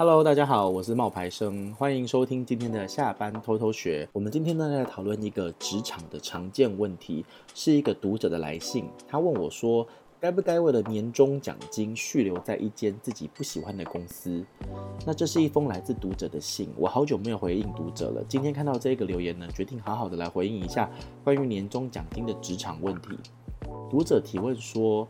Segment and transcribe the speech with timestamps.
[0.00, 4.08] Hello，大家好，我是冒牌生，欢迎收听今天的下班偷偷学。
[4.14, 7.22] 我们今天呢，来讨论一个职场的常见问题，
[7.54, 8.86] 是一个读者的来信。
[9.06, 9.86] 他问我说，
[10.18, 14.42] 该不该为了年终奖金续留在一间自己不喜欢的公司？
[15.04, 18.24] 那这是一封来自读者的信，我好久没有回应读者了。
[18.26, 20.88] 今天看到这个留言呢，决定好好的来回应一下
[21.22, 23.18] 关于年终奖金的职场问题。
[23.90, 25.06] 读者提问说，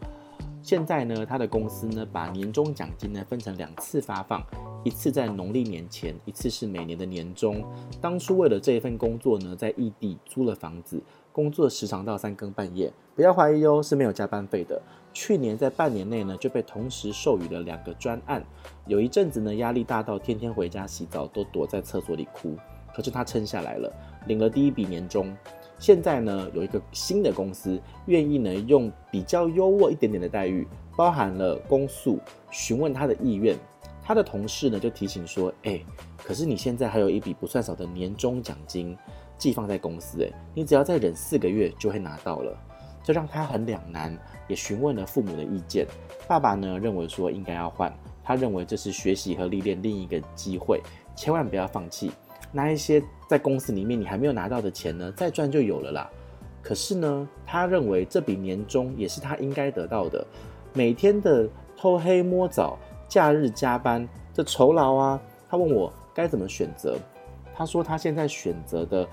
[0.61, 4.45] 现在呢，他的公司呢，把年终奖金呢分成两次发放。
[4.83, 7.63] 一次在农历年前，一次是每年的年终。
[8.01, 12.91] 当初为了这一份工作呢，在异地租了房子，工作时常到三更半夜。
[13.15, 14.81] 不要怀疑哦，是没有加班费的。
[15.13, 18.43] 去年在半年内呢，就被同时授予了两个专案。
[18.87, 22.57] 有一阵子呢，压力大到天天回家洗澡都躲在厕所里哭。
[22.95, 23.93] 可是他撑下来了，
[24.27, 25.37] 领了第一笔年终。
[25.79, 32.19] 现在呢，有一个新的公司愿意呢，用比较优渥一点点的待遇，包含了公诉，
[32.51, 33.57] 询问他的意愿。
[34.11, 35.81] 他的同事呢就提醒说：“哎，
[36.17, 38.99] 可是你现在还有一笔不算少的年终奖金
[39.39, 42.53] 寄放在公司，哎，你只要再忍四个月就会拿到了。”
[43.05, 44.19] 这让他很两难，
[44.49, 45.87] 也询问了父母的意见。
[46.27, 50.81] 爸爸呢认为说应该要换，他认为这是学习和历练另一个机会，
[51.15, 52.11] 千万不要放弃。
[52.51, 56.11] 那一些在公司里面你还没有拿到的钱呢，再赚就有了啦。
[56.61, 60.27] 可是呢，他认为这笔年终也是他应该得到的，
[60.73, 62.77] 每天的偷黑摸早。
[63.11, 66.97] 假日加班这酬劳啊，他问我该怎么选择。
[67.53, 69.07] 他说他现在选择的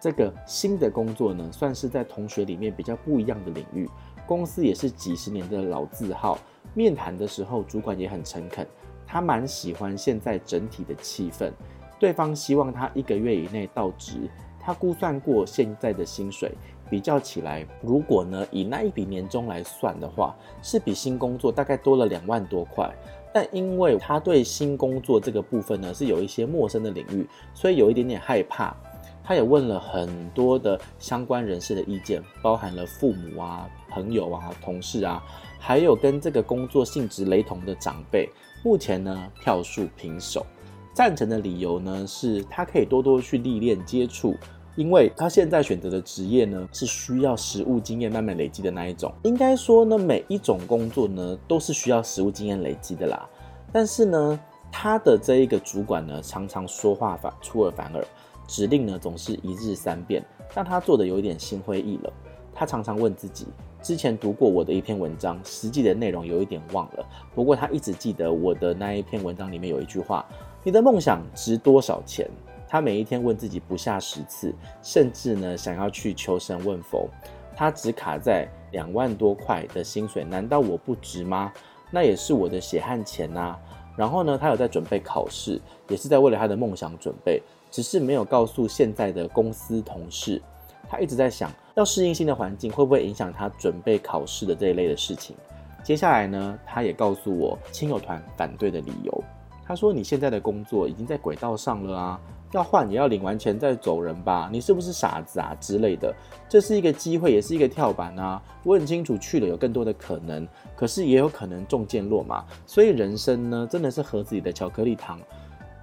[0.00, 3.86] 这个新的工作呢，算是在同学里面比较不一样的领域。
[4.26, 6.38] 公司也是几十年的老字号，
[6.72, 8.66] 面谈的时候主管也很诚恳，
[9.06, 11.52] 他蛮喜欢现在整体的气氛。
[11.98, 16.52] 对方希望他一个月以内到职，他估算过现在的薪水，
[16.88, 22.90] 比较起来，如果呢以那一笔年终来算的话，是比新工作大概多了两万多块。
[23.32, 28.76] 但因为他对新工作这个部分呢是有一些陌生的领域，所以有一点点害怕。
[29.24, 35.22] 他也问了很多的相关人士的意见，包含了父母啊、朋友啊、同事啊，
[35.60, 38.28] 还有跟这个工作性质雷同的长辈。
[38.64, 40.44] 目前呢票数平手，
[40.92, 44.36] 赞成的理由呢是他可以多多去历练接触。
[44.74, 49.12] 因为他现在选择的职业呢，是需要实务经验慢慢累积的那一种。
[49.22, 53.28] 应该说呢，每一种工作呢，都是需要实务经验累积的啦。
[53.70, 54.40] 但是呢，
[54.70, 58.02] 他的这一个主管呢，常常说话反出尔反尔，
[58.46, 60.24] 指令呢总是一日三变，
[60.54, 62.12] 让他做的有一点心灰意冷。
[62.54, 63.46] 他常常问自己，
[63.82, 67.06] 之前读过我的一篇文章，实际的内容有一点忘了。
[67.34, 70.24] 不过他一直记得我的那一篇文章里面有一句话：
[70.62, 72.30] 你的梦想值多少钱？
[72.72, 74.50] 他每一天问自己不下十次，
[74.82, 77.06] 甚至呢想要去求神问佛。
[77.54, 81.52] 他只卡在两万多块的薪水，难道我不值吗？
[81.90, 83.54] 那也是我的血汗钱呐、
[83.94, 90.40] 然后呢，他有在准备考试，也是在为了他的梦想准备，只是没有告诉现在的公司同事。
[90.88, 95.36] 他一直在想，要适应新的环境会不会影响他准备考试的这一类的事情。
[95.84, 99.24] 接下来呢，他也告诉我亲友团反对的理由。
[99.66, 102.20] 他说：“你现在的工作已经在轨道上了啊。”
[102.52, 104.48] 要换也要领完钱再走人吧？
[104.52, 106.14] 你是不是傻子啊之类的？
[106.48, 108.40] 这是一个机会，也是一个跳板啊！
[108.62, 110.46] 我很清楚去了有更多的可能，
[110.76, 112.44] 可是也有可能中箭落马。
[112.66, 115.18] 所以人生呢，真的是盒子里的巧克力糖。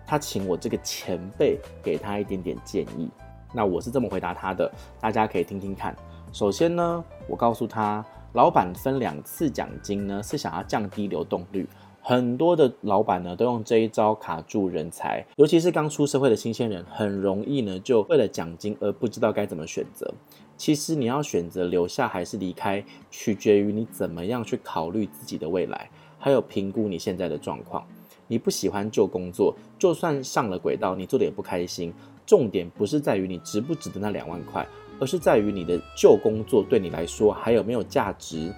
[0.06, 3.09] 他请我这个前辈给他一点点建议，
[3.53, 5.96] 那我是这么回答他的，大家可以听听看。
[6.31, 11.68] 首先呢，我告诉他，老板分两次奖金呢，是想要降低流动率。
[12.02, 20.12] 很多的老板呢，都用这一招卡住人才，尤其是刚出社会的新鲜人，很容易呢，就为了奖金而不知道该怎么选择。
[20.58, 27.86] 其实你要选择留下还是离开，取决于你怎么样去考虑自己的未来，还有评估你现在的状况。
[28.28, 31.94] 你不喜欢旧工作，就算上了轨道，你做的也不开心。
[32.26, 34.68] 重点不是在于你值不值得那两万块，
[35.00, 38.54] 而是在于你的旧工作对你来说还有没有价值。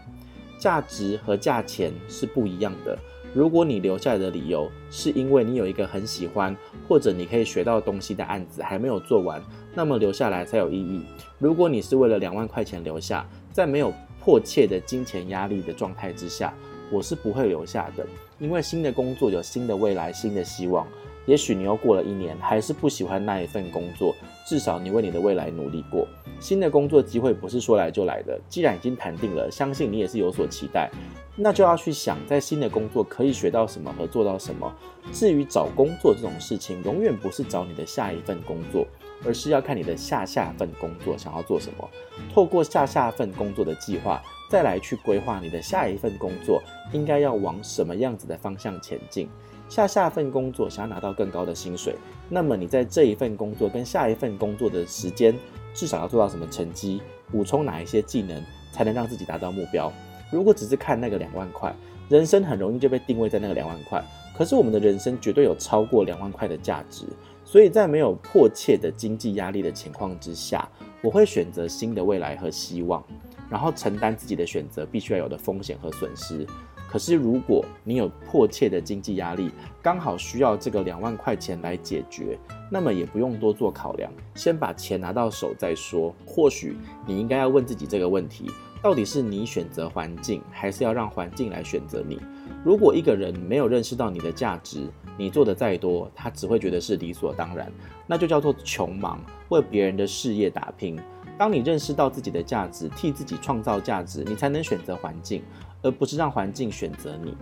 [0.57, 2.97] 价值和价钱是不一样的。
[3.33, 6.55] 如果你留下来的理由是因为你有一个很喜欢
[6.87, 9.41] 或者你可以学到东西的案子还没有做完，
[9.73, 11.01] 那么留下来才有意义。
[11.39, 16.53] 如果你是为了两万块钱留下，在没有迫切的金钱压力的状态之下，
[16.91, 18.05] 我是不会留下的。
[18.37, 20.85] 因为新的工作有新的未来、新的希望。
[21.27, 24.13] 也许你又过了一年，还是不喜欢那一份工作，
[24.45, 26.07] 至少你为你的未来努力过。
[26.39, 30.89] 新的工作机会不是说来就来的，既然已经谈定了，相信你也是有所期待。
[31.35, 34.71] 那就要去想，在新的工作可以学到什么和做到什么。
[35.13, 38.85] 至于找工作这种事情，永远不是找你的下一份工作，
[39.25, 41.89] 而是要看你的下下份工作想要做什么，
[42.33, 46.61] 透过下下份工作的计划，再来去规划你的下一份工作
[46.91, 49.29] 应该要往什么样子的方向前进。
[49.69, 51.95] 下下份工作想要拿到更高的薪水，
[52.27, 55.33] 那么你在这一份工作跟下一份工作的时间，
[55.73, 57.01] 至少要做到什么成绩，
[57.31, 58.43] 补充哪一些技能，
[58.73, 59.91] 才能让自己达到目标。
[60.31, 61.73] 如果只是看那个两万块，
[62.09, 64.03] 人生很容易就被定位在那个两万块。
[64.35, 67.05] 可是我们的人生绝对有超过两万块的价值，
[67.43, 70.67] 所以在没有迫切的经济压力的情况之下，
[71.01, 73.03] 我会选择新的未来和希望，
[73.49, 76.47] 然后承担自己的选择必须要有的风险和损失。
[76.89, 79.51] 可是如果你有迫切的经济压力，
[79.81, 82.37] 刚好需要这个两万块钱来解决，
[82.69, 86.13] 那么也不用多做考量，先把钱拿到手再说。
[86.25, 86.75] 或许
[87.05, 88.49] 你应该要问自己这个问题。
[88.81, 92.19] 到底是你选择环境，还是要让环境来选择你？
[92.65, 94.87] 如果一个人没有认识到你的价值，
[95.17, 97.71] 你做的再多，他只会觉得是理所当然，
[98.07, 99.19] 那就叫做穷忙，
[99.49, 100.99] 为别人的事业打拼。
[101.37, 105.43] 当你认识到自己的价值，替自己创造价值，你才能选择环境，
[105.83, 107.35] 而不是让环境选择你。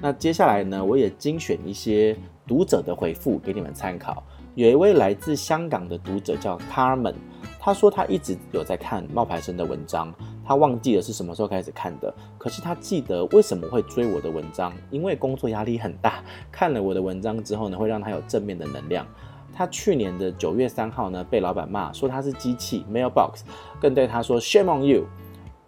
[0.00, 2.16] 那接下来呢，我也精选一些
[2.46, 4.22] 读者的回复给你们参考。
[4.54, 7.14] 有一位来自香港的读者叫 Carmen，
[7.60, 10.12] 他说他一直有在看冒牌生的文章。
[10.50, 19.06] 他忘记了是什么时候开始看的，可是他记得为什么会追我的文章，因为工作压力很大，看了我的文章之后呢，会让他有正面的能量。
[19.52, 23.42] 他去年的九月三号呢，被老板骂说他是机器 mailbox，
[23.80, 25.04] 更对他说 shame on you。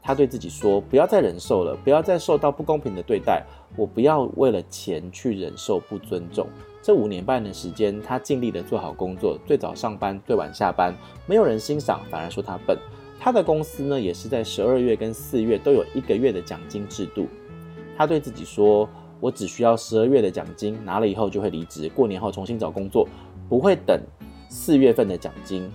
[0.02, 3.44] 他对自己说不要再忍受了，不要再受到不公平的对待，
[3.76, 6.44] 我不要为了钱去忍受不尊重。
[6.82, 10.92] 这五年半的时间，他尽力的做好工作，最早上班，最晚下班，
[11.24, 12.76] 没有人欣赏，反而说他笨。
[13.24, 17.28] 他的公司呢，也是在十二月跟四月都有一个月的奖金制度。
[17.96, 18.88] 他对自己说
[19.20, 23.06] ：“我只需要十二月的奖金，拿了以后就会离职，过年后重新找工作，
[23.48, 23.96] 不会等
[24.48, 25.70] 四月份的奖金。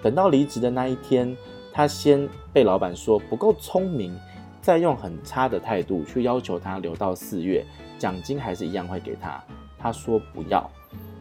[0.00, 1.36] 等到离职的那一天，
[1.72, 4.16] 他先被老板说不够聪明，
[4.60, 7.66] 再用很差的态度去要求他留到四月，
[7.98, 9.42] 奖金还是一样会给他。
[9.76, 10.70] 他说不要，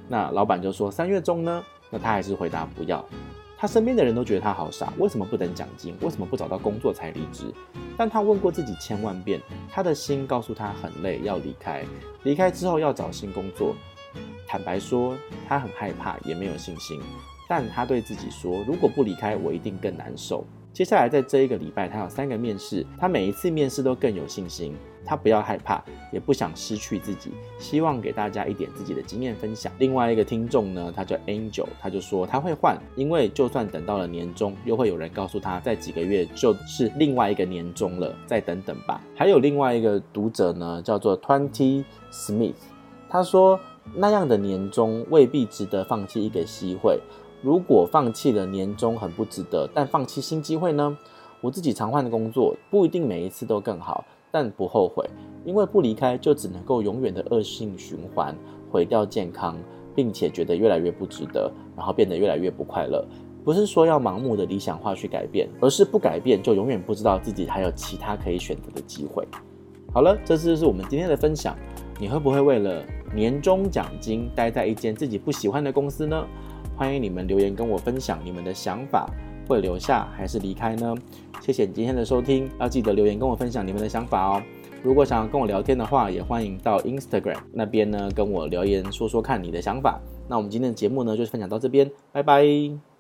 [0.08, 1.64] 那老板就说三月中呢？
[1.90, 3.04] 那他还是回答不要。”
[3.62, 5.96] 他身边的人都觉得他好傻，为什么不等奖金？
[6.02, 7.54] 为什么不找到工作才离职？
[7.96, 11.86] 但他问过自己千万遍，他的心告诉他很累，要离开。
[12.24, 13.76] 离开之后要找新工作，
[14.48, 15.16] 坦白说，
[15.48, 17.00] 他很害怕，也没有信心。
[17.48, 20.44] 但他对自己说，如果不离开，我一定更难受。
[20.74, 24.74] 接下来在这一个礼拜，他有三个面试，他每一次面试都更有信心。
[25.04, 29.74] 他不要害怕，也不想失去自己，希望给大家一点自己的经验分享。
[29.80, 39.02] 另外一个听众呢，他叫 Angel，他就说他会换，因为就算等到了年终，又会有人告诉他，在几个月就是另外一个年终了，再等等吧。
[39.16, 41.84] 还有另外一个读者呢，叫做 Twenty
[42.14, 42.54] Smith，
[43.10, 43.60] 他说
[43.96, 47.00] 那样的年终未必值得放弃一个机会。
[47.42, 50.98] 如果放弃了年终很不值得，但放弃新机会呢？
[51.42, 54.06] 我自己常换的工作，不一定每一次都更好。
[54.30, 55.10] 但不后悔，
[55.44, 58.34] 因为不离开就只能够永远的恶性循环，
[58.72, 59.58] 毁掉健康，
[59.94, 63.06] 并且觉得越来越不值得，然后变得越来越不快乐。
[63.44, 69.28] 不是说要盲目的理想化去改变，而是不改变就永远不知道自己还有其他可以选择的机会。
[69.92, 71.58] 好了，这就是我们今天的分享。
[72.00, 72.84] 你会不会为了
[73.14, 76.26] 年终奖金待在一间自己不喜欢的公司呢？
[76.76, 79.10] 欢迎你们留言跟我分享你们的想法。
[79.48, 80.96] 会留下还是离开呢？
[81.42, 84.42] 谢谢你今天的收听，要记得留言跟我分享你们的想法哦。
[84.82, 90.00] 如果想要跟我聊天的话，也欢迎到 Instagram 那边呢跟我留言说说看你的想法。
[90.30, 92.91] 那我们今天的节目呢就分享到这边，拜拜。